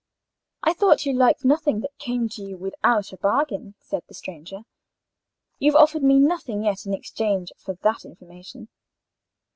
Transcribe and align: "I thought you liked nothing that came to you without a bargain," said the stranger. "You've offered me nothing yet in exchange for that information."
"I 0.63 0.73
thought 0.73 1.05
you 1.05 1.13
liked 1.13 1.45
nothing 1.45 1.81
that 1.81 1.95
came 1.99 2.27
to 2.29 2.41
you 2.41 2.57
without 2.57 3.13
a 3.13 3.17
bargain," 3.17 3.75
said 3.79 4.01
the 4.07 4.15
stranger. 4.15 4.61
"You've 5.59 5.75
offered 5.75 6.01
me 6.01 6.17
nothing 6.17 6.63
yet 6.63 6.87
in 6.87 6.93
exchange 6.95 7.51
for 7.59 7.75
that 7.83 8.03
information." 8.03 8.69